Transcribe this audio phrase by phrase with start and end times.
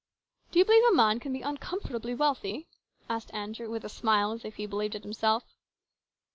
[0.51, 2.67] "Do you believe a man can be uncomfortably wealthy?"
[3.07, 5.43] asked Andrew with a smile as if he believed it himself.